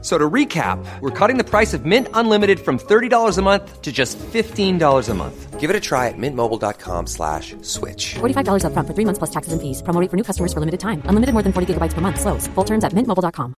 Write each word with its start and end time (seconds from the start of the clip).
So 0.00 0.16
to 0.16 0.30
recap, 0.30 0.78
we're 1.00 1.10
cutting 1.10 1.38
the 1.38 1.44
price 1.44 1.74
of 1.74 1.84
Mint 1.84 2.06
Unlimited 2.14 2.60
from 2.60 2.78
$30 2.78 3.36
a 3.36 3.42
month 3.42 3.82
to 3.82 3.90
just 3.90 4.16
$15 4.18 5.08
a 5.08 5.14
month. 5.14 5.58
Give 5.58 5.70
it 5.70 5.74
a 5.74 5.80
try 5.80 6.06
at 6.06 6.14
mintmobile.com 6.16 7.08
slash 7.08 7.56
switch. 7.62 8.14
$45 8.20 8.62
upfront 8.62 8.86
for 8.86 8.94
three 8.94 9.04
months 9.04 9.18
plus 9.18 9.30
taxes 9.30 9.52
and 9.52 9.60
fees. 9.60 9.82
Promo 9.82 10.00
rate 10.00 10.08
for 10.08 10.16
new 10.16 10.22
customers 10.22 10.52
for 10.52 10.60
limited 10.60 10.78
time. 10.78 11.02
Unlimited 11.06 11.32
more 11.34 11.42
than 11.42 11.52
40 11.52 11.74
gigabytes 11.74 11.94
per 11.94 12.00
month. 12.00 12.20
Slows. 12.20 12.46
Full 12.54 12.64
terms 12.64 12.84
at 12.84 12.92
mintmobile.com. 12.94 13.54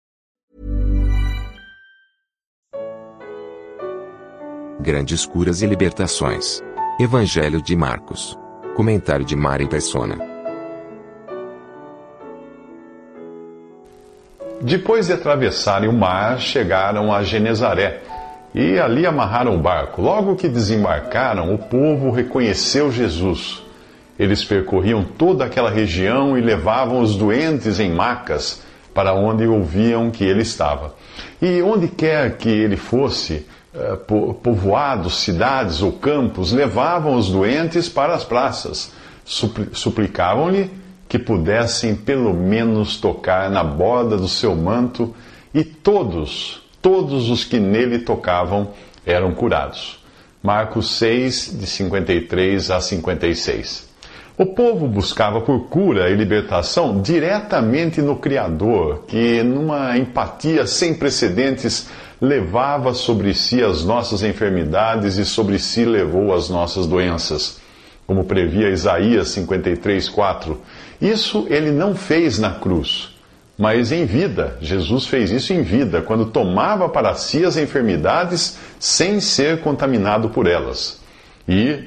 Grandes 4.80 5.26
curas 5.26 5.60
e 5.60 5.66
libertações. 5.66 6.62
Evangelho 7.00 7.60
de 7.60 7.74
Marcos. 7.74 8.38
Comentário 8.76 9.24
de 9.24 9.34
Mari 9.34 9.68
Persona. 9.68 10.37
Depois 14.60 15.06
de 15.06 15.12
atravessarem 15.12 15.88
o 15.88 15.92
mar, 15.92 16.40
chegaram 16.40 17.12
a 17.14 17.22
Genezaré 17.22 18.00
e 18.52 18.78
ali 18.78 19.06
amarraram 19.06 19.54
o 19.54 19.58
barco. 19.58 20.02
Logo 20.02 20.34
que 20.34 20.48
desembarcaram, 20.48 21.54
o 21.54 21.58
povo 21.58 22.10
reconheceu 22.10 22.90
Jesus. 22.90 23.62
Eles 24.18 24.42
percorriam 24.42 25.04
toda 25.04 25.44
aquela 25.44 25.70
região 25.70 26.36
e 26.36 26.40
levavam 26.40 27.00
os 27.00 27.14
doentes 27.14 27.78
em 27.78 27.92
macas 27.92 28.62
para 28.92 29.14
onde 29.14 29.46
ouviam 29.46 30.10
que 30.10 30.24
ele 30.24 30.42
estava. 30.42 30.94
E 31.40 31.62
onde 31.62 31.86
quer 31.86 32.36
que 32.36 32.48
ele 32.48 32.76
fosse, 32.76 33.46
eh, 33.72 33.96
povoados, 34.42 35.20
cidades 35.20 35.82
ou 35.82 35.92
campos, 35.92 36.52
levavam 36.52 37.14
os 37.14 37.30
doentes 37.30 37.88
para 37.88 38.12
as 38.14 38.24
praças. 38.24 38.90
Suplicavam-lhe 39.24 40.68
que 41.08 41.18
pudessem 41.18 41.94
pelo 41.94 42.34
menos 42.34 42.98
tocar 42.98 43.50
na 43.50 43.64
borda 43.64 44.16
do 44.16 44.28
seu 44.28 44.54
manto, 44.54 45.14
e 45.54 45.64
todos, 45.64 46.62
todos 46.82 47.30
os 47.30 47.44
que 47.44 47.58
nele 47.58 48.00
tocavam 48.00 48.68
eram 49.06 49.32
curados. 49.32 49.98
Marcos 50.42 50.98
6, 50.98 51.58
de 51.58 51.66
53 51.66 52.70
a 52.70 52.80
56. 52.80 53.88
O 54.36 54.46
povo 54.46 54.86
buscava 54.86 55.40
por 55.40 55.64
cura 55.68 56.10
e 56.10 56.14
libertação 56.14 57.02
diretamente 57.02 58.00
no 58.00 58.16
Criador, 58.16 59.04
que, 59.08 59.42
numa 59.42 59.98
empatia 59.98 60.64
sem 60.64 60.94
precedentes, 60.94 61.88
levava 62.20 62.94
sobre 62.94 63.34
si 63.34 63.62
as 63.62 63.84
nossas 63.84 64.22
enfermidades 64.22 65.16
e 65.16 65.24
sobre 65.24 65.58
si 65.58 65.84
levou 65.84 66.32
as 66.32 66.48
nossas 66.48 66.86
doenças. 66.86 67.58
Como 68.06 68.24
previa 68.24 68.70
Isaías 68.70 69.28
53, 69.30 70.08
4 70.08 70.60
isso 71.00 71.46
ele 71.48 71.70
não 71.70 71.94
fez 71.94 72.38
na 72.38 72.50
cruz, 72.50 73.10
mas 73.56 73.92
em 73.92 74.04
vida. 74.04 74.56
Jesus 74.60 75.06
fez 75.06 75.30
isso 75.30 75.52
em 75.52 75.62
vida, 75.62 76.02
quando 76.02 76.26
tomava 76.26 76.88
para 76.88 77.14
si 77.14 77.44
as 77.44 77.56
enfermidades 77.56 78.58
sem 78.78 79.20
ser 79.20 79.60
contaminado 79.60 80.28
por 80.28 80.46
elas. 80.46 81.00
E, 81.48 81.84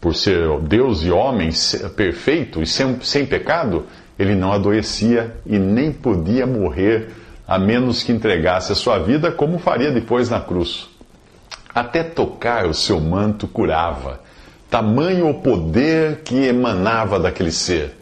por 0.00 0.14
ser 0.14 0.58
Deus 0.60 1.02
e 1.02 1.10
homem 1.10 1.50
perfeito 1.94 2.62
e 2.62 2.66
sem, 2.66 3.00
sem 3.02 3.26
pecado, 3.26 3.86
ele 4.18 4.34
não 4.34 4.52
adoecia 4.52 5.36
e 5.46 5.58
nem 5.58 5.92
podia 5.92 6.46
morrer, 6.46 7.10
a 7.46 7.58
menos 7.58 8.02
que 8.02 8.12
entregasse 8.12 8.72
a 8.72 8.74
sua 8.74 8.98
vida, 8.98 9.30
como 9.30 9.58
faria 9.58 9.90
depois 9.90 10.28
na 10.28 10.40
cruz. 10.40 10.88
Até 11.74 12.02
tocar 12.02 12.66
o 12.66 12.74
seu 12.74 12.98
manto 12.98 13.46
curava, 13.46 14.20
tamanho 14.68 15.28
o 15.28 15.34
poder 15.34 16.22
que 16.22 16.34
emanava 16.34 17.18
daquele 17.20 17.52
ser. 17.52 17.97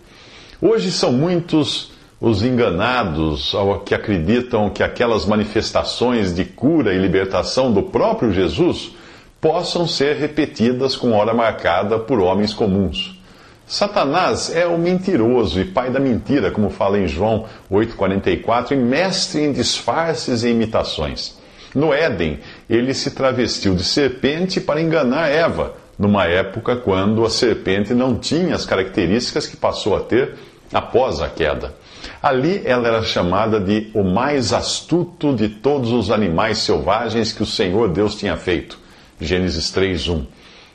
Hoje 0.60 0.90
são 0.90 1.12
muitos 1.12 1.92
os 2.18 2.42
enganados 2.42 3.54
ao 3.54 3.80
que 3.80 3.94
acreditam 3.94 4.70
que 4.70 4.82
aquelas 4.82 5.26
manifestações 5.26 6.34
de 6.34 6.46
cura 6.46 6.94
e 6.94 6.98
libertação 6.98 7.70
do 7.70 7.82
próprio 7.82 8.32
Jesus 8.32 8.92
possam 9.38 9.86
ser 9.86 10.16
repetidas 10.16 10.96
com 10.96 11.12
hora 11.12 11.34
marcada 11.34 11.98
por 11.98 12.20
homens 12.20 12.54
comuns. 12.54 13.20
Satanás 13.66 14.54
é 14.54 14.66
o 14.66 14.78
mentiroso 14.78 15.60
e 15.60 15.64
pai 15.66 15.90
da 15.90 16.00
mentira, 16.00 16.50
como 16.50 16.70
fala 16.70 16.98
em 16.98 17.06
João 17.06 17.44
8,44, 17.70 18.72
e 18.72 18.76
mestre 18.76 19.42
em 19.42 19.52
disfarces 19.52 20.42
e 20.42 20.48
imitações. 20.48 21.36
No 21.74 21.92
Éden, 21.92 22.38
ele 22.70 22.94
se 22.94 23.10
travestiu 23.10 23.74
de 23.74 23.84
serpente 23.84 24.58
para 24.58 24.80
enganar 24.80 25.28
Eva 25.28 25.74
numa 25.98 26.24
época 26.24 26.76
quando 26.76 27.24
a 27.24 27.30
serpente 27.30 27.94
não 27.94 28.14
tinha 28.14 28.54
as 28.54 28.66
características 28.66 29.46
que 29.46 29.56
passou 29.56 29.96
a 29.96 30.00
ter 30.00 30.34
após 30.72 31.20
a 31.20 31.28
queda. 31.28 31.74
Ali 32.22 32.62
ela 32.64 32.88
era 32.88 33.02
chamada 33.02 33.58
de 33.58 33.90
o 33.94 34.02
mais 34.02 34.52
astuto 34.52 35.34
de 35.34 35.48
todos 35.48 35.92
os 35.92 36.10
animais 36.10 36.58
selvagens 36.58 37.32
que 37.32 37.42
o 37.42 37.46
Senhor 37.46 37.88
Deus 37.88 38.14
tinha 38.14 38.36
feito. 38.36 38.78
Gênesis 39.20 39.70
3:1. 39.70 40.26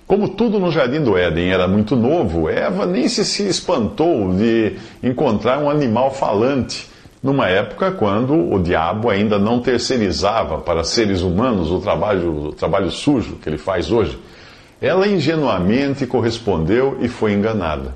Como 0.08 0.30
tudo 0.30 0.60
no 0.60 0.72
jardim 0.72 1.02
do 1.02 1.18
Éden 1.18 1.52
era 1.52 1.68
muito 1.68 1.96
novo, 1.96 2.50
Eva 2.50 2.86
nem 2.86 3.08
se, 3.08 3.24
se 3.24 3.48
espantou 3.48 4.34
de 4.34 4.74
encontrar 5.02 5.60
um 5.60 5.70
animal 5.70 6.12
falante, 6.12 6.90
numa 7.24 7.48
época 7.48 7.92
quando 7.92 8.34
o 8.34 8.62
diabo 8.62 9.10
ainda 9.10 9.40
não 9.40 9.62
terceirizava 9.62 10.58
para 10.58 10.84
seres 10.84 11.22
humanos 11.22 11.72
o 11.72 11.80
trabalho, 11.80 12.48
o 12.48 12.52
trabalho 12.52 12.92
sujo 12.92 13.36
que 13.36 13.48
ele 13.48 13.58
faz 13.58 13.90
hoje. 13.90 14.20
Ela 14.82 15.08
ingenuamente 15.08 16.08
correspondeu 16.08 16.98
e 17.00 17.08
foi 17.08 17.34
enganada. 17.34 17.96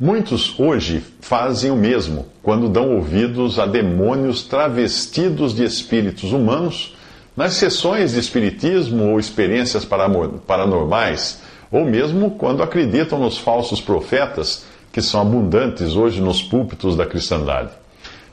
Muitos 0.00 0.58
hoje 0.58 1.04
fazem 1.20 1.70
o 1.70 1.76
mesmo 1.76 2.26
quando 2.42 2.70
dão 2.70 2.96
ouvidos 2.96 3.58
a 3.58 3.66
demônios 3.66 4.42
travestidos 4.42 5.54
de 5.54 5.62
espíritos 5.62 6.32
humanos 6.32 6.96
nas 7.36 7.54
sessões 7.54 8.12
de 8.12 8.18
espiritismo 8.18 9.10
ou 9.10 9.20
experiências 9.20 9.84
paranormais, 9.84 11.42
ou 11.70 11.84
mesmo 11.84 12.30
quando 12.30 12.62
acreditam 12.62 13.18
nos 13.18 13.36
falsos 13.36 13.80
profetas 13.80 14.64
que 14.90 15.02
são 15.02 15.20
abundantes 15.20 15.96
hoje 15.96 16.22
nos 16.22 16.42
púlpitos 16.42 16.96
da 16.96 17.04
cristandade. 17.04 17.70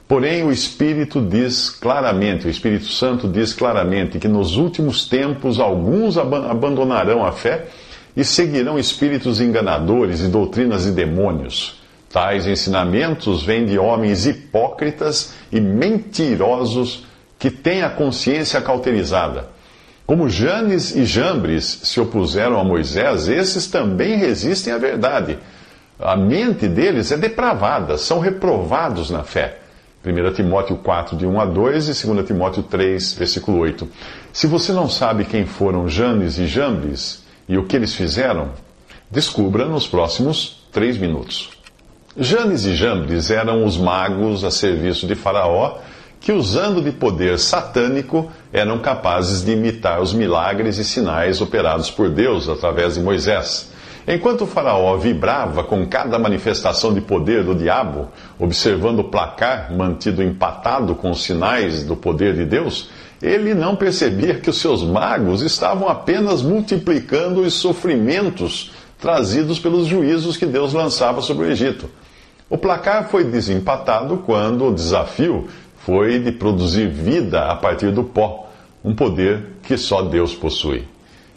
Porém, 0.07 0.43
o 0.43 0.51
Espírito 0.51 1.21
diz 1.21 1.69
claramente, 1.69 2.45
o 2.45 2.49
Espírito 2.49 2.87
Santo 2.87 3.27
diz 3.27 3.53
claramente 3.53 4.19
que 4.19 4.27
nos 4.27 4.57
últimos 4.57 5.07
tempos 5.07 5.59
alguns 5.59 6.17
abandonarão 6.17 7.25
a 7.25 7.31
fé 7.31 7.67
e 8.15 8.23
seguirão 8.23 8.77
espíritos 8.77 9.39
enganadores 9.39 10.19
e 10.19 10.27
doutrinas 10.27 10.83
de 10.83 10.91
demônios. 10.91 11.81
Tais 12.11 12.45
ensinamentos 12.45 13.43
vêm 13.43 13.65
de 13.65 13.79
homens 13.79 14.27
hipócritas 14.27 15.33
e 15.51 15.59
mentirosos 15.59 17.05
que 17.39 17.49
têm 17.49 17.81
a 17.81 17.89
consciência 17.89 18.61
cauterizada. 18.61 19.49
Como 20.05 20.29
Janes 20.29 20.95
e 20.95 21.05
Jambres 21.05 21.79
se 21.83 21.99
opuseram 21.99 22.59
a 22.59 22.63
Moisés, 22.63 23.27
esses 23.29 23.67
também 23.67 24.17
resistem 24.17 24.73
à 24.73 24.77
verdade. 24.77 25.39
A 25.97 26.15
mente 26.15 26.67
deles 26.67 27.11
é 27.11 27.17
depravada, 27.17 27.97
são 27.97 28.19
reprovados 28.19 29.09
na 29.09 29.23
fé. 29.23 29.62
1 30.05 30.33
Timóteo 30.33 30.75
4, 30.77 31.15
de 31.15 31.25
1 31.25 31.39
a 31.39 31.45
2 31.45 32.03
e 32.03 32.07
2 32.07 32.27
Timóteo 32.27 32.63
3, 32.63 33.13
versículo 33.13 33.59
8. 33.59 33.87
Se 34.33 34.47
você 34.47 34.73
não 34.73 34.89
sabe 34.89 35.23
quem 35.23 35.45
foram 35.45 35.87
Janes 35.87 36.37
e 36.37 36.45
Jambres 36.45 37.23
e 37.47 37.57
o 37.57 37.65
que 37.65 37.75
eles 37.75 37.93
fizeram, 37.93 38.51
descubra 39.09 39.65
nos 39.65 39.87
próximos 39.87 40.65
três 40.73 40.97
minutos. 40.97 41.51
Janes 42.17 42.65
e 42.65 42.75
Jambres 42.75 43.31
eram 43.31 43.65
os 43.65 43.77
magos 43.77 44.43
a 44.43 44.51
serviço 44.51 45.07
de 45.07 45.15
Faraó 45.15 45.79
que, 46.19 46.31
usando 46.31 46.81
de 46.81 46.91
poder 46.91 47.39
satânico, 47.39 48.31
eram 48.51 48.79
capazes 48.79 49.43
de 49.43 49.51
imitar 49.51 50.01
os 50.01 50.13
milagres 50.13 50.77
e 50.77 50.83
sinais 50.83 51.41
operados 51.41 51.91
por 51.91 52.09
Deus 52.09 52.47
através 52.47 52.95
de 52.95 53.01
Moisés. 53.01 53.72
Enquanto 54.05 54.41
o 54.41 54.47
Faraó 54.47 54.97
vibrava 54.97 55.63
com 55.63 55.85
cada 55.87 56.19
manifestação 56.19 56.93
de 56.93 56.99
poder 56.99 57.43
do 57.43 57.55
diabo, 57.55 58.09
observando 58.37 58.99
o 58.99 59.03
placar 59.05 59.73
mantido 59.73 60.21
empatado 60.21 60.93
com 60.93 61.11
os 61.11 61.23
sinais 61.23 61.83
do 61.83 61.95
poder 61.95 62.33
de 62.35 62.43
Deus, 62.43 62.89
ele 63.21 63.53
não 63.53 63.77
percebia 63.77 64.35
que 64.35 64.49
os 64.49 64.57
seus 64.57 64.83
magos 64.83 65.41
estavam 65.41 65.87
apenas 65.87 66.41
multiplicando 66.41 67.41
os 67.41 67.53
sofrimentos 67.53 68.73
trazidos 68.99 69.57
pelos 69.57 69.87
juízos 69.87 70.35
que 70.35 70.45
Deus 70.45 70.73
lançava 70.73 71.21
sobre 71.21 71.45
o 71.45 71.51
Egito. 71.51 71.89
O 72.49 72.57
placar 72.57 73.09
foi 73.09 73.23
desempatado 73.23 74.17
quando 74.25 74.67
o 74.67 74.73
desafio 74.73 75.47
foi 75.77 76.19
de 76.19 76.33
produzir 76.33 76.89
vida 76.89 77.45
a 77.45 77.55
partir 77.55 77.91
do 77.91 78.03
pó, 78.03 78.49
um 78.83 78.93
poder 78.93 79.55
que 79.63 79.77
só 79.77 80.01
Deus 80.01 80.35
possui. 80.35 80.92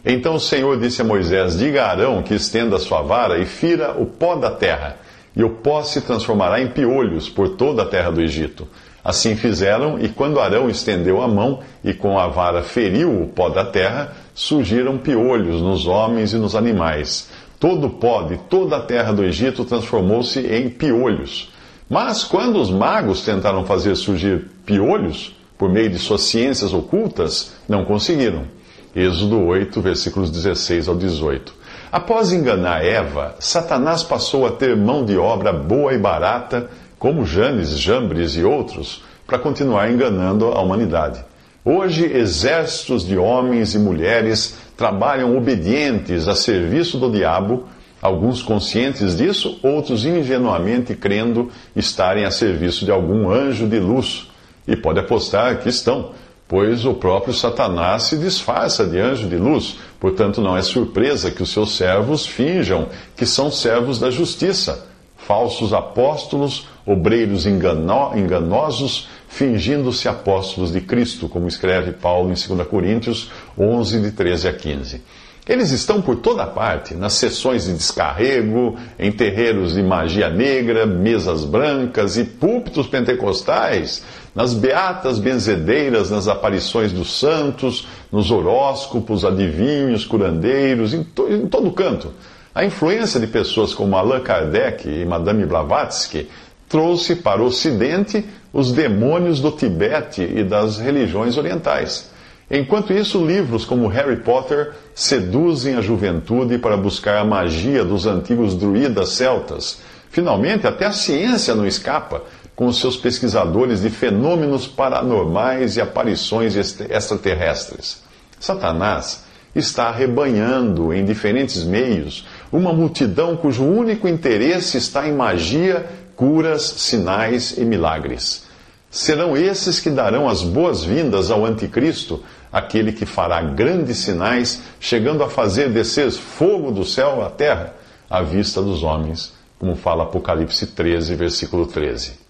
Então 0.09 0.35
o 0.35 0.39
Senhor 0.39 0.79
disse 0.79 1.01
a 1.01 1.05
Moisés: 1.05 1.57
Diga 1.57 1.83
a 1.83 1.89
Arão 1.91 2.23
que 2.23 2.33
estenda 2.33 2.77
a 2.77 2.79
sua 2.79 3.01
vara 3.01 3.39
e 3.39 3.45
fira 3.45 3.91
o 3.91 4.05
pó 4.05 4.37
da 4.37 4.49
terra, 4.49 4.95
e 5.35 5.43
o 5.43 5.49
pó 5.49 5.83
se 5.83 5.99
transformará 5.99 6.61
em 6.61 6.67
piolhos 6.67 7.27
por 7.27 7.49
toda 7.49 7.83
a 7.83 7.85
terra 7.85 8.09
do 8.09 8.21
Egito. 8.21 8.65
Assim 9.03 9.35
fizeram, 9.35 9.99
e 9.99 10.07
quando 10.07 10.39
Arão 10.39 10.69
estendeu 10.69 11.21
a 11.21 11.27
mão 11.27 11.59
e 11.83 11.93
com 11.93 12.17
a 12.17 12.27
vara 12.27 12.63
feriu 12.63 13.21
o 13.21 13.27
pó 13.27 13.49
da 13.49 13.65
terra, 13.65 14.13
surgiram 14.33 14.97
piolhos 14.97 15.61
nos 15.61 15.87
homens 15.87 16.31
e 16.31 16.37
nos 16.37 16.55
animais. 16.55 17.29
Todo 17.59 17.87
o 17.87 17.89
pó 17.89 18.23
de 18.23 18.37
toda 18.49 18.77
a 18.77 18.81
terra 18.81 19.11
do 19.11 19.25
Egito 19.25 19.65
transformou-se 19.65 20.39
em 20.39 20.69
piolhos. 20.69 21.51
Mas 21.89 22.23
quando 22.23 22.61
os 22.61 22.69
magos 22.69 23.23
tentaram 23.23 23.65
fazer 23.65 23.95
surgir 23.95 24.45
piolhos, 24.65 25.35
por 25.57 25.69
meio 25.69 25.89
de 25.89 25.97
suas 25.97 26.21
ciências 26.21 26.73
ocultas, 26.73 27.53
não 27.67 27.83
conseguiram. 27.83 28.56
Êxodo 28.97 29.39
8, 29.45 29.79
versículos 29.79 30.31
16 30.31 30.87
ao 30.87 30.95
18. 30.95 31.53
Após 31.91 32.33
enganar 32.33 32.83
Eva, 32.83 33.35
Satanás 33.37 34.01
passou 34.01 34.47
a 34.47 34.51
ter 34.51 34.75
mão 34.75 35.05
de 35.05 35.15
obra 35.15 35.53
boa 35.53 35.93
e 35.93 35.99
barata, 35.99 36.67
como 36.97 37.23
Janes, 37.23 37.77
Jambres 37.77 38.35
e 38.35 38.43
outros, 38.43 39.03
para 39.27 39.37
continuar 39.37 39.91
enganando 39.91 40.47
a 40.47 40.59
humanidade. 40.59 41.23
Hoje, 41.63 42.05
exércitos 42.11 43.05
de 43.05 43.15
homens 43.15 43.75
e 43.75 43.77
mulheres 43.77 44.57
trabalham 44.75 45.37
obedientes 45.37 46.27
a 46.27 46.33
serviço 46.33 46.97
do 46.97 47.11
diabo, 47.11 47.67
alguns 48.01 48.41
conscientes 48.41 49.15
disso, 49.15 49.59
outros 49.61 50.05
ingenuamente 50.05 50.95
crendo 50.95 51.51
estarem 51.75 52.25
a 52.25 52.31
serviço 52.31 52.83
de 52.83 52.89
algum 52.89 53.29
anjo 53.29 53.67
de 53.67 53.79
luz. 53.79 54.27
E 54.67 54.75
pode 54.75 54.99
apostar 54.99 55.59
que 55.59 55.69
estão 55.69 56.13
pois 56.47 56.85
o 56.85 56.93
próprio 56.93 57.33
Satanás 57.33 58.03
se 58.03 58.17
disfarça 58.17 58.85
de 58.85 58.99
anjo 58.99 59.27
de 59.27 59.37
luz, 59.37 59.77
portanto 59.99 60.41
não 60.41 60.55
é 60.55 60.61
surpresa 60.61 61.31
que 61.31 61.43
os 61.43 61.51
seus 61.51 61.75
servos 61.75 62.25
finjam 62.25 62.87
que 63.15 63.25
são 63.25 63.51
servos 63.51 63.99
da 63.99 64.09
justiça, 64.09 64.87
falsos 65.17 65.73
apóstolos, 65.73 66.67
obreiros 66.85 67.45
engano 67.45 68.13
enganosos, 68.15 69.09
fingindo-se 69.27 70.07
apóstolos 70.07 70.71
de 70.71 70.79
Cristo, 70.79 71.27
como 71.27 71.47
escreve 71.47 71.91
Paulo 71.91 72.31
em 72.31 72.55
2 72.55 72.67
Coríntios 72.67 73.29
11, 73.57 73.99
de 73.99 74.11
13 74.11 74.47
a 74.47 74.53
15. 74.53 75.01
Eles 75.47 75.71
estão 75.71 76.01
por 76.01 76.17
toda 76.17 76.45
parte, 76.45 76.93
nas 76.93 77.13
sessões 77.13 77.65
de 77.65 77.73
descarrego, 77.73 78.75
em 78.99 79.11
terreiros 79.11 79.75
de 79.75 79.81
magia 79.81 80.29
negra, 80.29 80.85
mesas 80.85 81.45
brancas 81.45 82.17
e 82.17 82.25
púlpitos 82.25 82.87
pentecostais, 82.87 84.03
nas 84.35 84.53
beatas 84.53 85.19
benzedeiras, 85.19 86.11
nas 86.11 86.27
aparições 86.27 86.91
dos 86.91 87.17
santos, 87.17 87.87
nos 88.11 88.29
horóscopos, 88.29 89.23
adivinhos, 89.23 90.05
curandeiros, 90.05 90.93
em, 90.93 91.03
to 91.03 91.27
em 91.29 91.47
todo 91.47 91.71
canto. 91.71 92.13
A 92.53 92.65
influência 92.65 93.19
de 93.19 93.27
pessoas 93.27 93.73
como 93.73 93.95
Allan 93.95 94.19
Kardec 94.19 94.89
e 94.89 95.05
Madame 95.05 95.45
Blavatsky 95.45 96.27
trouxe 96.67 97.15
para 97.15 97.41
o 97.41 97.45
Ocidente 97.45 98.25
os 98.51 98.71
demônios 98.71 99.39
do 99.39 99.51
Tibete 99.51 100.23
e 100.23 100.43
das 100.43 100.77
religiões 100.77 101.37
orientais. 101.37 102.09
Enquanto 102.49 102.93
isso, 102.93 103.25
livros 103.25 103.65
como 103.65 103.87
Harry 103.87 104.17
Potter 104.17 104.71
seduzem 104.95 105.75
a 105.75 105.81
juventude 105.81 106.57
para 106.57 106.77
buscar 106.77 107.17
a 107.17 107.25
magia 107.25 107.83
dos 107.83 108.05
antigos 108.05 108.55
druidas 108.55 109.09
celtas. 109.09 109.79
Finalmente, 110.09 110.65
até 110.65 110.85
a 110.85 110.93
ciência 110.93 111.53
não 111.53 111.67
escapa, 111.67 112.23
com 112.55 112.71
seus 112.71 112.95
pesquisadores 112.95 113.81
de 113.81 113.89
fenômenos 113.89 114.65
paranormais 114.65 115.75
e 115.75 115.81
aparições 115.81 116.55
extraterrestres. 116.55 118.01
Satanás 118.39 119.25
está 119.53 119.89
arrebanhando 119.89 120.93
em 120.93 121.03
diferentes 121.03 121.63
meios 121.63 122.25
uma 122.51 122.71
multidão 122.71 123.35
cujo 123.35 123.63
único 123.63 124.07
interesse 124.07 124.77
está 124.77 125.07
em 125.07 125.13
magia, 125.13 125.85
curas, 126.15 126.63
sinais 126.63 127.57
e 127.57 127.65
milagres. 127.65 128.47
Serão 128.89 129.35
esses 129.35 129.79
que 129.79 129.89
darão 129.89 130.29
as 130.29 130.41
boas-vindas 130.41 131.29
ao 131.29 131.45
Anticristo 131.45 132.23
aquele 132.51 132.91
que 132.91 133.05
fará 133.05 133.41
grandes 133.41 133.97
sinais, 133.97 134.61
chegando 134.79 135.23
a 135.23 135.29
fazer 135.29 135.69
descer 135.69 136.11
fogo 136.11 136.71
do 136.71 136.85
céu 136.85 137.23
à 137.23 137.29
terra, 137.29 137.73
à 138.09 138.21
vista 138.21 138.61
dos 138.61 138.83
homens, 138.83 139.33
como 139.59 139.75
fala 139.75 140.03
Apocalipse 140.03 140.67
13, 140.67 141.15
versículo 141.15 141.65
13. 141.65 142.27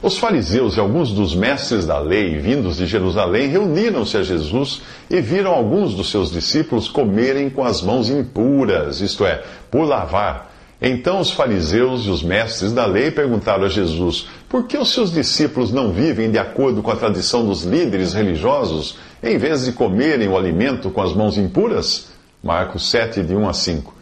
Os 0.00 0.16
fariseus 0.16 0.76
e 0.76 0.80
alguns 0.80 1.10
dos 1.10 1.34
mestres 1.34 1.84
da 1.84 1.98
lei, 1.98 2.38
vindos 2.38 2.76
de 2.76 2.86
Jerusalém, 2.86 3.48
reuniram-se 3.48 4.16
a 4.16 4.22
Jesus 4.22 4.80
e 5.10 5.20
viram 5.20 5.50
alguns 5.50 5.94
dos 5.94 6.10
seus 6.10 6.30
discípulos 6.30 6.88
comerem 6.88 7.50
com 7.50 7.64
as 7.64 7.82
mãos 7.82 8.08
impuras, 8.08 9.00
isto 9.00 9.26
é, 9.26 9.42
por 9.70 9.84
lavar. 9.84 10.47
Então 10.80 11.18
os 11.18 11.32
fariseus 11.32 12.06
e 12.06 12.10
os 12.10 12.22
mestres 12.22 12.72
da 12.72 12.86
lei 12.86 13.10
perguntaram 13.10 13.64
a 13.64 13.68
Jesus: 13.68 14.28
por 14.48 14.66
que 14.66 14.78
os 14.78 14.92
seus 14.92 15.12
discípulos 15.12 15.72
não 15.72 15.92
vivem 15.92 16.30
de 16.30 16.38
acordo 16.38 16.82
com 16.82 16.90
a 16.90 16.96
tradição 16.96 17.44
dos 17.44 17.64
líderes 17.64 18.12
religiosos 18.12 18.96
em 19.22 19.36
vez 19.36 19.64
de 19.64 19.72
comerem 19.72 20.28
o 20.28 20.36
alimento 20.36 20.90
com 20.90 21.02
as 21.02 21.12
mãos 21.12 21.36
impuras? 21.36 22.10
Marcos 22.42 22.88
7, 22.90 23.22
de 23.22 23.34
1 23.34 23.48
a 23.48 23.52
5. 23.52 23.94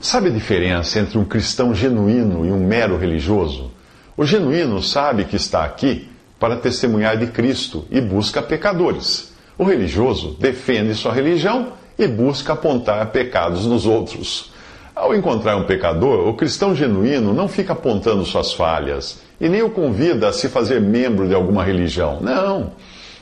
Sabe 0.00 0.28
a 0.28 0.32
diferença 0.32 0.98
entre 0.98 1.18
um 1.18 1.24
cristão 1.24 1.74
genuíno 1.74 2.46
e 2.46 2.50
um 2.50 2.66
mero 2.66 2.96
religioso? 2.96 3.70
O 4.16 4.24
genuíno 4.24 4.82
sabe 4.82 5.24
que 5.24 5.36
está 5.36 5.64
aqui 5.64 6.08
para 6.38 6.56
testemunhar 6.56 7.18
de 7.18 7.26
Cristo 7.26 7.84
e 7.90 8.00
busca 8.00 8.40
pecadores. 8.40 9.32
O 9.58 9.64
religioso 9.64 10.36
defende 10.40 10.94
sua 10.94 11.12
religião 11.12 11.72
e 11.98 12.06
busca 12.06 12.54
apontar 12.54 13.06
pecados 13.12 13.66
nos 13.66 13.86
outros. 13.86 14.53
Ao 14.94 15.12
encontrar 15.12 15.56
um 15.56 15.64
pecador, 15.64 16.28
o 16.28 16.34
cristão 16.34 16.72
genuíno 16.72 17.34
não 17.34 17.48
fica 17.48 17.72
apontando 17.72 18.24
suas 18.24 18.52
falhas 18.52 19.18
e 19.40 19.48
nem 19.48 19.60
o 19.60 19.70
convida 19.70 20.28
a 20.28 20.32
se 20.32 20.48
fazer 20.48 20.80
membro 20.80 21.26
de 21.26 21.34
alguma 21.34 21.64
religião. 21.64 22.20
Não. 22.20 22.70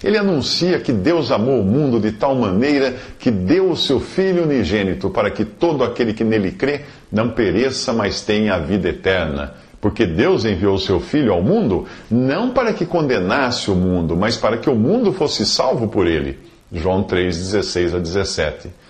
Ele 0.04 0.18
anuncia 0.18 0.80
que 0.80 0.92
Deus 0.92 1.30
amou 1.30 1.60
o 1.60 1.64
mundo 1.64 1.98
de 1.98 2.12
tal 2.12 2.34
maneira 2.34 2.94
que 3.18 3.30
deu 3.30 3.70
o 3.70 3.76
seu 3.76 4.00
Filho 4.00 4.42
unigênito 4.42 5.08
para 5.08 5.30
que 5.30 5.46
todo 5.46 5.82
aquele 5.82 6.12
que 6.12 6.24
nele 6.24 6.52
crê 6.52 6.82
não 7.10 7.30
pereça, 7.30 7.90
mas 7.90 8.20
tenha 8.20 8.54
a 8.54 8.58
vida 8.58 8.90
eterna. 8.90 9.54
Porque 9.80 10.04
Deus 10.04 10.44
enviou 10.44 10.74
o 10.74 10.78
seu 10.78 11.00
Filho 11.00 11.32
ao 11.32 11.42
mundo 11.42 11.86
não 12.10 12.50
para 12.50 12.74
que 12.74 12.84
condenasse 12.84 13.70
o 13.70 13.74
mundo, 13.74 14.14
mas 14.14 14.36
para 14.36 14.58
que 14.58 14.68
o 14.68 14.74
mundo 14.74 15.10
fosse 15.10 15.46
salvo 15.46 15.88
por 15.88 16.06
ele. 16.06 16.38
João 16.70 17.02
3, 17.02 17.34
16 17.34 17.94
a 17.94 17.98
17. 17.98 18.81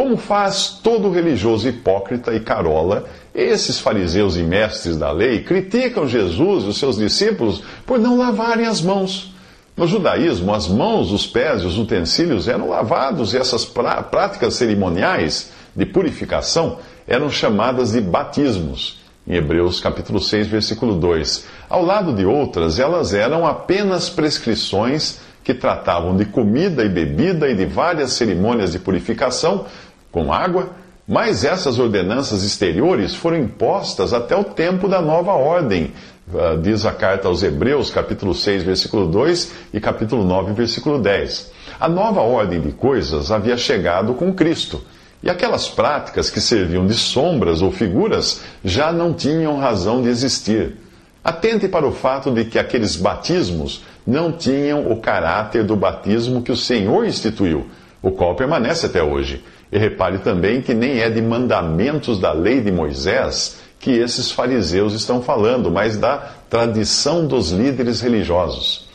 Como 0.00 0.16
faz 0.16 0.80
todo 0.82 1.10
religioso 1.10 1.68
hipócrita 1.68 2.32
e 2.32 2.40
carola, 2.40 3.04
esses 3.34 3.78
fariseus 3.78 4.34
e 4.34 4.42
mestres 4.42 4.96
da 4.96 5.12
lei 5.12 5.42
criticam 5.42 6.08
Jesus 6.08 6.64
e 6.64 6.68
os 6.68 6.78
seus 6.78 6.96
discípulos 6.96 7.62
por 7.84 7.98
não 7.98 8.16
lavarem 8.16 8.64
as 8.64 8.80
mãos. 8.80 9.34
No 9.76 9.86
judaísmo, 9.86 10.54
as 10.54 10.66
mãos, 10.68 11.12
os 11.12 11.26
pés 11.26 11.60
e 11.60 11.66
os 11.66 11.76
utensílios 11.76 12.48
eram 12.48 12.70
lavados 12.70 13.34
e 13.34 13.36
essas 13.36 13.66
práticas 13.66 14.54
cerimoniais 14.54 15.52
de 15.76 15.84
purificação 15.84 16.78
eram 17.06 17.28
chamadas 17.28 17.92
de 17.92 18.00
batismos. 18.00 19.00
Em 19.28 19.34
Hebreus 19.34 19.80
capítulo 19.80 20.18
6, 20.18 20.46
versículo 20.46 20.94
2. 20.94 21.44
Ao 21.68 21.84
lado 21.84 22.14
de 22.14 22.24
outras, 22.24 22.78
elas 22.78 23.12
eram 23.12 23.46
apenas 23.46 24.08
prescrições 24.08 25.20
que 25.44 25.54
tratavam 25.54 26.16
de 26.16 26.26
comida 26.26 26.84
e 26.84 26.88
bebida 26.88 27.48
e 27.48 27.54
de 27.54 27.66
várias 27.66 28.12
cerimônias 28.12 28.72
de 28.72 28.78
purificação 28.78 29.66
com 30.10 30.32
água, 30.32 30.70
mas 31.06 31.44
essas 31.44 31.78
ordenanças 31.78 32.44
exteriores 32.44 33.14
foram 33.14 33.38
impostas 33.38 34.12
até 34.12 34.36
o 34.36 34.44
tempo 34.44 34.86
da 34.86 35.02
nova 35.02 35.32
ordem, 35.32 35.92
ah, 36.32 36.56
diz 36.60 36.86
a 36.86 36.92
carta 36.92 37.26
aos 37.26 37.42
Hebreus, 37.42 37.90
capítulo 37.90 38.34
6, 38.34 38.62
versículo 38.62 39.06
2 39.08 39.52
e 39.74 39.80
capítulo 39.80 40.24
9, 40.24 40.52
versículo 40.52 41.00
10. 41.00 41.50
A 41.80 41.88
nova 41.88 42.20
ordem 42.20 42.60
de 42.60 42.70
coisas 42.72 43.32
havia 43.32 43.56
chegado 43.56 44.14
com 44.14 44.32
Cristo, 44.32 44.82
e 45.22 45.28
aquelas 45.28 45.68
práticas 45.68 46.30
que 46.30 46.40
serviam 46.40 46.86
de 46.86 46.94
sombras 46.94 47.60
ou 47.60 47.72
figuras 47.72 48.42
já 48.64 48.92
não 48.92 49.12
tinham 49.12 49.58
razão 49.58 50.00
de 50.00 50.08
existir. 50.08 50.76
Atente 51.22 51.68
para 51.68 51.86
o 51.86 51.92
fato 51.92 52.30
de 52.30 52.44
que 52.44 52.58
aqueles 52.58 52.96
batismos 52.96 53.84
não 54.06 54.32
tinham 54.32 54.90
o 54.90 55.00
caráter 55.00 55.64
do 55.64 55.76
batismo 55.76 56.42
que 56.42 56.52
o 56.52 56.56
Senhor 56.56 57.04
instituiu, 57.04 57.66
o 58.00 58.10
qual 58.10 58.34
permanece 58.34 58.86
até 58.86 59.02
hoje. 59.02 59.44
E 59.72 59.78
repare 59.78 60.18
também 60.18 60.60
que 60.60 60.74
nem 60.74 61.00
é 61.00 61.08
de 61.08 61.22
mandamentos 61.22 62.18
da 62.18 62.32
lei 62.32 62.60
de 62.60 62.72
Moisés 62.72 63.60
que 63.78 63.92
esses 63.92 64.30
fariseus 64.30 64.92
estão 64.92 65.22
falando, 65.22 65.70
mas 65.70 65.96
da 65.96 66.18
tradição 66.50 67.26
dos 67.26 67.50
líderes 67.50 68.00
religiosos. 68.00 68.88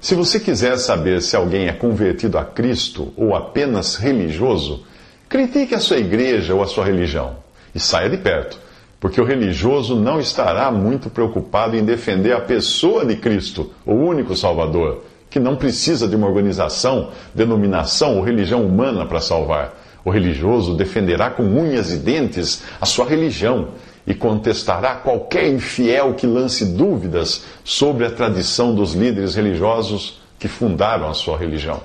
Se 0.00 0.14
você 0.14 0.40
quiser 0.40 0.78
saber 0.78 1.20
se 1.22 1.36
alguém 1.36 1.68
é 1.68 1.72
convertido 1.72 2.38
a 2.38 2.44
Cristo 2.44 3.12
ou 3.16 3.36
apenas 3.36 3.96
religioso, 3.96 4.84
critique 5.28 5.74
a 5.74 5.80
sua 5.80 5.98
igreja 5.98 6.54
ou 6.54 6.62
a 6.62 6.66
sua 6.66 6.84
religião 6.84 7.36
e 7.74 7.78
saia 7.78 8.08
de 8.10 8.16
perto, 8.16 8.58
porque 8.98 9.20
o 9.20 9.24
religioso 9.24 9.94
não 9.94 10.18
estará 10.18 10.70
muito 10.70 11.10
preocupado 11.10 11.76
em 11.76 11.84
defender 11.84 12.32
a 12.32 12.40
pessoa 12.40 13.04
de 13.04 13.16
Cristo, 13.16 13.72
o 13.84 13.92
único 13.92 14.34
Salvador, 14.34 15.04
que 15.28 15.40
não 15.40 15.56
precisa 15.56 16.08
de 16.08 16.16
uma 16.16 16.26
organização, 16.26 17.10
denominação 17.34 18.16
ou 18.16 18.22
religião 18.22 18.64
humana 18.64 19.06
para 19.06 19.20
salvar. 19.20 19.74
O 20.04 20.10
religioso 20.10 20.74
defenderá 20.74 21.30
com 21.30 21.42
unhas 21.42 21.92
e 21.92 21.96
dentes 21.96 22.62
a 22.80 22.86
sua 22.86 23.06
religião 23.06 23.68
e 24.06 24.14
contestará 24.14 24.96
qualquer 24.96 25.48
infiel 25.48 26.14
que 26.14 26.26
lance 26.26 26.64
dúvidas 26.64 27.44
sobre 27.62 28.04
a 28.04 28.10
tradição 28.10 28.74
dos 28.74 28.94
líderes 28.94 29.34
religiosos 29.34 30.20
que 30.38 30.48
fundaram 30.48 31.08
a 31.08 31.14
sua 31.14 31.38
religião. 31.38 31.80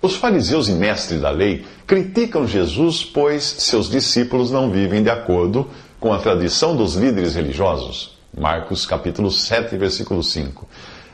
Os 0.00 0.14
fariseus 0.14 0.68
e 0.68 0.72
mestres 0.72 1.20
da 1.20 1.30
lei 1.30 1.64
criticam 1.86 2.46
Jesus, 2.46 3.04
pois 3.04 3.42
seus 3.42 3.90
discípulos 3.90 4.50
não 4.50 4.70
vivem 4.70 5.02
de 5.02 5.10
acordo 5.10 5.68
com 5.98 6.12
a 6.12 6.18
tradição 6.18 6.74
dos 6.74 6.94
líderes 6.94 7.34
religiosos. 7.34 8.18
Marcos 8.36 8.86
capítulo 8.86 9.30
7, 9.30 9.76
versículo 9.76 10.22
5. 10.22 10.66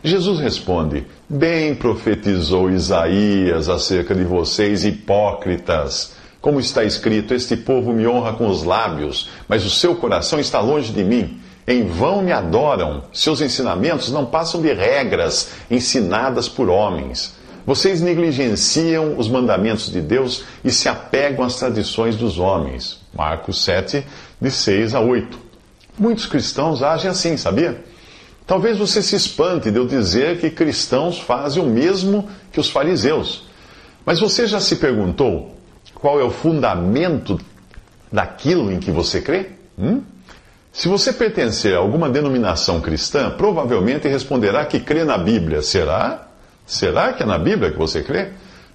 Jesus 0.05 0.38
responde: 0.38 1.05
Bem 1.28 1.75
profetizou 1.75 2.71
Isaías 2.71 3.69
acerca 3.69 4.14
de 4.14 4.23
vocês, 4.23 4.85
hipócritas. 4.85 6.14
Como 6.47 6.61
está 6.61 6.85
escrito: 6.85 7.35
Este 7.35 7.57
povo 7.57 7.93
me 7.93 8.07
honra 8.07 8.35
com 8.35 8.47
os 8.47 8.62
lábios, 8.62 9.31
mas 9.49 9.65
o 9.65 9.69
seu 9.69 9.97
coração 9.97 10.38
está 10.38 10.61
longe 10.61 10.93
de 10.93 11.03
mim. 11.03 11.41
Em 11.67 11.85
vão 11.85 12.23
me 12.23 12.31
adoram. 12.31 13.03
Seus 13.12 13.41
ensinamentos 13.41 14.12
não 14.12 14.25
passam 14.25 14.62
de 14.62 14.73
regras 14.73 15.49
ensinadas 15.69 16.49
por 16.49 16.69
homens. 16.69 17.35
Vocês 17.67 18.00
negligenciam 18.00 19.19
os 19.19 19.29
mandamentos 19.29 19.91
de 19.91 20.00
Deus 20.00 20.45
e 20.65 20.71
se 20.71 20.88
apegam 20.88 21.45
às 21.45 21.57
tradições 21.57 22.15
dos 22.15 22.38
homens. 22.38 23.00
Marcos 23.12 23.65
7, 23.65 24.07
de 24.41 24.50
6 24.53 24.95
a 24.95 25.00
8. 25.00 25.37
Muitos 25.99 26.26
cristãos 26.26 26.81
agem 26.81 27.11
assim, 27.11 27.37
sabia? 27.37 27.85
Talvez 28.47 28.79
você 28.79 29.03
se 29.03 29.17
espante 29.17 29.69
de 29.69 29.79
eu 29.79 29.85
dizer 29.85 30.38
que 30.38 30.49
cristãos 30.49 31.19
fazem 31.19 31.61
o 31.61 31.67
mesmo 31.67 32.29
que 32.53 32.61
os 32.61 32.71
fariseus. 32.71 33.49
Mas 34.05 34.21
você 34.21 34.47
já 34.47 34.61
se 34.61 34.76
perguntou 34.76 35.57
qual 36.00 36.21
é 36.21 36.25
o 36.25 36.31
fundamento 36.31 37.41
daquilo 38.12 38.71
em 38.71 38.79
que 38.79 38.91
você 38.91 39.21
crê? 39.21 39.50
Hum? 39.79 40.03
Se 40.73 40.88
você 40.88 41.12
pertencer 41.12 41.75
a 41.75 41.79
alguma 41.79 42.09
denominação 42.09 42.81
cristã, 42.81 43.31
provavelmente 43.31 44.07
responderá 44.07 44.65
que 44.67 44.79
crê 44.79 45.05
na 45.05 45.17
Bíblia. 45.17 45.62
Será? 45.62 46.29
Será 46.67 47.15
que 47.15 47.23
é 47.23 47.26
na 47.26 47.38
Bíblia 47.38 47.71
que 47.71 47.79
você 47.79 48.03
crê? 48.03 48.29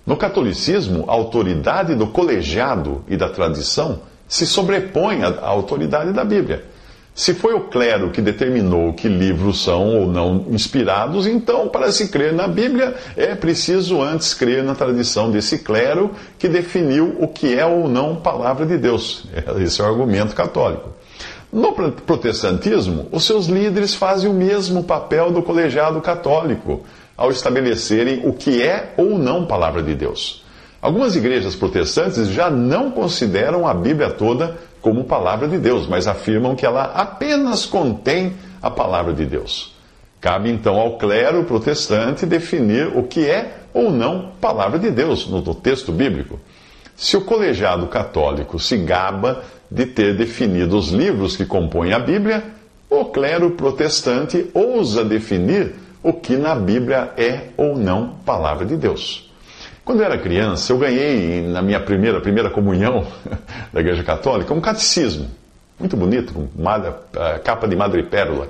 No 0.06 0.18
catolicismo, 0.18 1.06
a 1.08 1.12
autoridade 1.12 1.94
do 1.94 2.08
colegiado 2.08 3.06
e 3.08 3.16
da 3.16 3.30
tradição 3.30 4.02
se 4.28 4.48
sobrepõe 4.48 5.24
à 5.24 5.46
autoridade 5.46 6.12
da 6.12 6.24
Bíblia. 6.24 6.66
Se 7.14 7.34
foi 7.34 7.54
o 7.54 7.62
clero 7.62 8.10
que 8.10 8.22
determinou 8.22 8.94
que 8.94 9.10
livros 9.10 9.64
são 9.64 10.00
ou 10.00 10.08
não 10.08 10.46
inspirados, 10.50 11.28
então, 11.28 11.68
para 11.68 11.92
se 11.92 12.08
crer 12.08 12.32
na 12.32 12.48
Bíblia, 12.48 12.96
é 13.18 13.36
preciso 13.36 14.02
antes 14.02 14.34
crer 14.34 14.64
na 14.64 14.74
tradição 14.74 15.30
desse 15.30 15.60
clero 15.60 16.12
que 16.40 16.48
definiu 16.48 17.18
o 17.20 17.28
que 17.28 17.54
é 17.54 17.66
ou 17.66 17.90
não 17.90 18.16
palavra 18.16 18.66
de 18.66 18.78
Deus. 18.78 19.26
Esse 19.60 19.82
é 19.82 19.84
o 19.84 19.88
argumento 19.88 20.34
católico. 20.34 20.90
No 21.52 21.74
protestantismo, 21.74 23.10
os 23.12 23.26
seus 23.26 23.48
líderes 23.48 23.94
fazem 23.94 24.30
o 24.30 24.34
mesmo 24.34 24.86
papel 24.86 25.32
do 25.32 25.44
colegiado 25.44 26.00
católico 26.00 26.86
ao 27.18 27.30
estabelecerem 27.30 28.22
o 28.24 28.32
que 28.32 28.64
é 28.64 28.94
ou 28.96 29.20
não 29.20 29.46
palavra 29.46 29.84
de 29.84 29.94
Deus. 29.94 30.46
Algumas 30.82 31.16
igrejas 31.16 31.56
protestantes 31.56 32.30
já 32.30 32.50
não 32.50 32.90
consideram 32.90 33.68
a 33.68 33.74
Bíblia 33.74 34.10
toda 34.10 34.58
como 34.82 35.04
palavra 35.04 35.48
de 35.48 35.58
Deus, 35.58 35.88
mas 35.88 36.08
afirmam 36.08 36.56
que 36.56 36.66
ela 36.66 36.84
apenas 36.84 37.66
contém 37.66 38.34
a 38.62 38.70
palavra 38.70 39.14
de 39.14 39.26
Deus. 39.26 39.76
Cabe 40.20 40.52
então 40.52 40.80
ao 40.80 40.98
clero 40.98 41.44
protestante 41.44 42.26
definir 42.26 42.88
o 42.96 43.04
que 43.04 43.28
é 43.28 43.58
ou 43.74 43.90
não 43.90 44.32
palavra 44.40 44.78
de 44.78 44.92
Deus 44.92 45.28
no 45.28 45.42
texto 45.56 45.92
bíblico. 45.92 46.40
Se 46.96 47.18
o 47.18 47.22
colegiado 47.22 47.88
católico 47.88 48.60
se 48.60 48.78
gaba 48.78 49.44
de 49.70 49.86
ter 49.86 50.16
definido 50.16 50.78
os 50.78 50.90
livros 50.90 51.36
que 51.36 51.46
compõem 51.46 51.94
a 51.94 52.00
Bíblia, 52.00 52.44
o 52.90 53.06
clero 53.06 53.52
protestante 53.52 54.52
ousa 54.54 55.04
definir 55.04 55.74
o 56.04 56.14
que 56.14 56.36
na 56.36 56.54
Bíblia 56.54 57.14
é 57.18 57.48
ou 57.56 57.76
não 57.76 58.16
palavra 58.26 58.66
de 58.66 58.76
Deus. 58.76 59.31
Quando 59.84 60.00
eu 60.00 60.06
era 60.06 60.18
criança, 60.18 60.72
eu 60.72 60.78
ganhei 60.78 61.42
na 61.42 61.62
minha 61.62 61.80
primeira, 61.80 62.22
primeira 62.22 62.50
comunhão 62.50 63.08
da 63.74 63.80
Igreja 63.80 64.04
Católica 64.04 64.54
um 64.54 64.62
catecismo, 64.62 65.28
muito 65.80 65.98
bonito, 65.98 66.34
com 66.34 66.48
capa 67.44 67.68
de 67.68 67.76
madrepérola. 67.76 68.50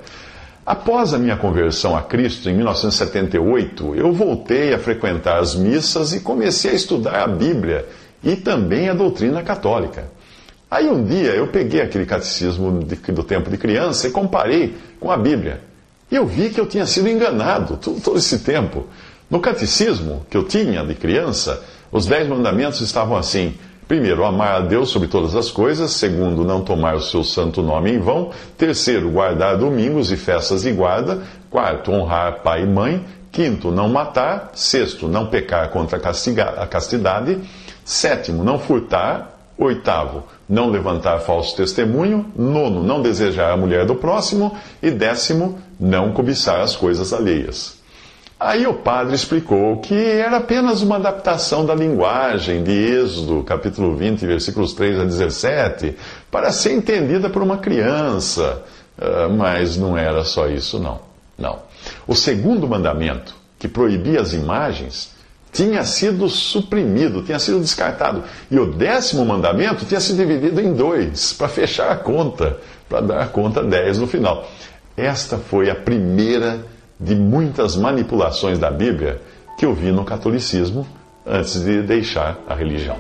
Após 0.65 1.13
a 1.13 1.17
minha 1.17 1.35
conversão 1.35 1.95
a 1.95 2.01
Cristo, 2.01 2.50
em 2.50 2.53
1978, 2.53 3.95
eu 3.95 4.11
voltei 4.13 4.73
a 4.73 4.79
frequentar 4.79 5.39
as 5.39 5.55
missas 5.55 6.13
e 6.13 6.19
comecei 6.19 6.71
a 6.71 6.75
estudar 6.75 7.23
a 7.23 7.27
Bíblia 7.27 7.85
e 8.23 8.35
também 8.35 8.88
a 8.88 8.93
doutrina 8.93 9.41
católica. 9.41 10.05
Aí 10.69 10.88
um 10.88 11.03
dia 11.03 11.31
eu 11.31 11.47
peguei 11.47 11.81
aquele 11.81 12.05
catecismo 12.05 12.71
do 12.71 13.23
tempo 13.23 13.50
de 13.50 13.57
criança 13.57 14.07
e 14.07 14.11
comparei 14.11 14.75
com 15.00 15.09
a 15.09 15.17
Bíblia. 15.17 15.61
E 16.11 16.15
eu 16.15 16.25
vi 16.25 16.50
que 16.50 16.59
eu 16.59 16.65
tinha 16.65 16.85
sido 16.85 17.09
enganado 17.09 17.77
todo 17.77 18.17
esse 18.17 18.39
tempo. 18.39 18.85
No 19.31 19.39
catecismo 19.39 20.25
que 20.29 20.35
eu 20.35 20.43
tinha 20.43 20.85
de 20.85 20.93
criança, 20.93 21.63
os 21.89 22.05
dez 22.05 22.27
mandamentos 22.27 22.81
estavam 22.81 23.15
assim: 23.15 23.55
primeiro, 23.88 24.25
amar 24.25 24.55
a 24.55 24.59
Deus 24.59 24.89
sobre 24.89 25.07
todas 25.07 25.38
as 25.38 25.50
coisas. 25.50 25.91
Segundo, 25.91 26.43
não 26.43 26.65
tomar 26.65 26.95
o 26.95 27.01
seu 27.01 27.23
santo 27.23 27.61
nome 27.61 27.93
em 27.93 27.97
vão. 27.97 28.31
Terceiro, 28.57 29.09
guardar 29.09 29.57
domingos 29.57 30.11
e 30.11 30.17
festas 30.17 30.63
de 30.63 30.73
guarda. 30.73 31.21
Quarto, 31.50 31.93
honrar 31.93 32.41
pai 32.41 32.63
e 32.63 32.65
mãe. 32.65 33.05
Quinto, 33.31 33.71
não 33.71 33.88
matar. 33.88 34.51
Sexto, 34.53 35.07
não 35.07 35.27
pecar 35.27 35.69
contra 35.69 35.97
a 35.97 36.67
castidade. 36.67 37.39
Sétimo, 37.85 38.43
não 38.43 38.59
furtar. 38.59 39.29
Oitavo, 39.57 40.25
não 40.50 40.69
levantar 40.69 41.19
falso 41.19 41.55
testemunho. 41.55 42.25
Nono, 42.35 42.83
não 42.83 43.01
desejar 43.01 43.53
a 43.53 43.57
mulher 43.57 43.85
do 43.85 43.95
próximo. 43.95 44.57
E 44.83 44.91
décimo, 44.91 45.57
não 45.79 46.11
cobiçar 46.11 46.59
as 46.59 46.75
coisas 46.75 47.13
alheias. 47.13 47.80
Aí 48.43 48.65
o 48.65 48.74
padre 48.74 49.13
explicou 49.13 49.77
que 49.77 49.93
era 49.93 50.38
apenas 50.38 50.81
uma 50.81 50.95
adaptação 50.95 51.63
da 51.63 51.75
linguagem 51.75 52.63
de 52.63 52.71
Êxodo, 52.71 53.43
capítulo 53.43 53.95
20, 53.95 54.25
versículos 54.25 54.74
3 54.74 55.01
a 55.01 55.03
17, 55.03 55.95
para 56.31 56.51
ser 56.51 56.74
entendida 56.74 57.29
por 57.29 57.43
uma 57.43 57.60
criança. 57.60 58.63
Uh, 58.98 59.29
mas 59.29 59.77
não 59.77 59.95
era 59.95 60.24
só 60.24 60.48
isso, 60.48 60.79
não. 60.79 61.01
Não. 61.38 61.60
O 62.07 62.15
segundo 62.15 62.67
mandamento, 62.67 63.36
que 63.60 63.67
proibia 63.67 64.19
as 64.19 64.33
imagens, 64.33 65.12
tinha 65.53 65.83
sido 65.83 66.27
suprimido, 66.27 67.21
tinha 67.21 67.38
sido 67.38 67.60
descartado. 67.60 68.24
E 68.50 68.57
o 68.57 68.74
décimo 68.74 69.24
mandamento 69.24 69.86
tinha 69.86 70.00
sido 70.00 70.17
dividido 70.17 70.60
em 70.60 70.74
dois, 70.74 71.31
para 71.31 71.48
fechar 71.48 71.91
a 71.91 71.95
conta, 71.95 72.57
para 72.89 73.01
dar 73.01 73.21
a 73.21 73.27
conta 73.27 73.63
10 73.63 74.00
no 74.00 74.07
final. 74.07 74.50
Esta 74.98 75.38
foi 75.38 75.69
a 75.69 75.75
primeira 75.75 76.65
de 77.01 77.15
muitas 77.15 77.75
manipulações 77.75 78.60
da 78.60 78.70
Bíblia 78.70 79.20
que 79.58 79.65
eu 79.65 79.74
vi 79.74 79.91
no 79.91 80.05
catolicismo 80.05 80.86
antes 81.25 81.63
de 81.63 81.81
deixar 81.81 82.39
a 82.48 82.53
religião. 82.53 82.96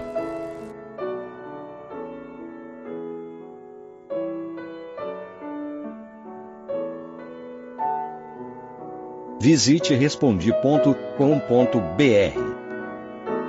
Visite 9.39 9.93
respondi.com.br. 9.95 10.91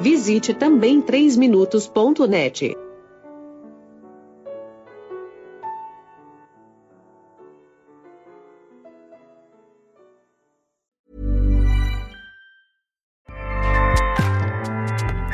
Visite 0.01 0.55
também 0.55 1.03
3minutos.net. 1.03 2.82